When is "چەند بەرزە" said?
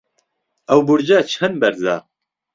1.31-1.95